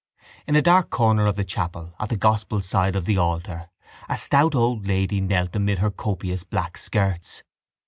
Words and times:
In 0.47 0.55
a 0.55 0.63
dark 0.63 0.89
corner 0.89 1.27
of 1.27 1.35
the 1.35 1.43
chapel 1.45 1.93
at 1.99 2.09
the 2.09 2.17
gospel 2.17 2.59
side 2.61 2.95
of 2.95 3.05
the 3.05 3.19
altar 3.19 3.69
a 4.09 4.17
stout 4.17 4.55
old 4.55 4.87
lady 4.87 5.21
knelt 5.21 5.55
amid 5.55 5.77
her 5.77 5.91
copious 5.91 6.43
black 6.43 6.75
skirts. 6.79 7.43